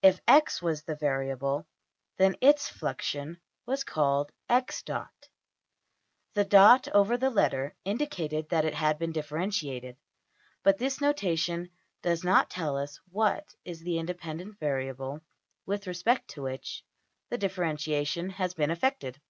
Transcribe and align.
If 0.00 0.18
$x$ 0.26 0.62
was 0.62 0.84
the 0.84 0.94
variable, 0.96 1.66
then 2.16 2.36
its 2.40 2.70
fluxion 2.70 3.42
was 3.66 3.84
called~$\dot{x}$. 3.84 4.82
The 6.32 6.44
dot 6.46 6.88
over 6.88 7.18
the 7.18 7.28
letter 7.28 7.76
indicated 7.84 8.48
that 8.48 8.64
it 8.64 8.72
had 8.72 8.98
been 8.98 9.12
differentiated. 9.12 9.98
But 10.62 10.78
this 10.78 11.02
notation 11.02 11.68
does 12.00 12.24
not 12.24 12.48
tell 12.48 12.78
us 12.78 12.98
what 13.10 13.46
is 13.62 13.80
the 13.80 13.98
independent 13.98 14.58
variable 14.58 15.20
with 15.66 15.86
respect 15.86 16.28
to 16.28 16.42
which 16.44 16.82
the 17.28 17.36
differentiation 17.36 18.30
has 18.30 18.54
been 18.54 18.70
effected. 18.70 19.20